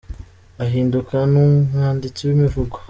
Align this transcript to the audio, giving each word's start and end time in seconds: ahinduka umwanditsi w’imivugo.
ahinduka 0.63 1.13
umwanditsi 1.27 2.21
w’imivugo. 2.27 2.77